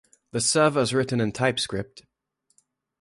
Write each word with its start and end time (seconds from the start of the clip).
The 0.31 0.41
server 0.41 0.79
is 0.81 0.95
written 0.95 1.21
in 1.21 1.31
TypeScript. 1.31 2.07